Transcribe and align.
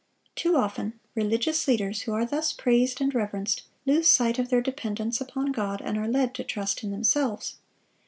Too 0.35 0.55
often, 0.55 0.99
religious 1.13 1.67
leaders 1.67 2.01
who 2.01 2.13
are 2.13 2.25
thus 2.25 2.53
praised 2.53 3.01
and 3.01 3.13
reverenced 3.13 3.67
lose 3.85 4.07
sight 4.07 4.39
of 4.39 4.49
their 4.49 4.59
dependence 4.59 5.21
upon 5.21 5.51
God, 5.51 5.79
and 5.79 5.95
are 5.95 6.07
led 6.07 6.33
to 6.33 6.43
trust 6.43 6.81
in 6.83 6.89
themselves. 6.89 7.57